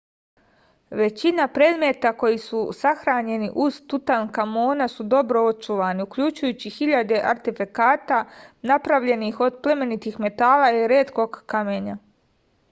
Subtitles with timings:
[0.99, 8.25] većina predmeta koji su sahranjeni uz tutankamona su dobro očuvani uključujući hiljade artefakata
[8.75, 11.99] napravljenih od plemenitih metala i retkog kamenja